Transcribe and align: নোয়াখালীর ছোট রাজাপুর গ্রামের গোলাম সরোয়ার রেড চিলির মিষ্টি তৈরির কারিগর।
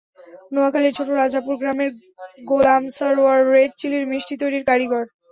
নোয়াখালীর 0.53 0.95
ছোট 0.97 1.09
রাজাপুর 1.13 1.55
গ্রামের 1.61 1.91
গোলাম 2.49 2.83
সরোয়ার 2.97 3.41
রেড 3.53 3.71
চিলির 3.79 4.05
মিষ্টি 4.11 4.35
তৈরির 4.41 4.67
কারিগর। 4.69 5.03